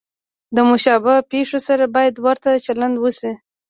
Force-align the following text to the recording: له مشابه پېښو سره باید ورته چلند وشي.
له 0.55 0.61
مشابه 0.69 1.15
پېښو 1.31 1.59
سره 1.67 1.83
باید 1.95 2.15
ورته 2.25 2.49
چلند 2.65 2.95
وشي. 2.99 3.31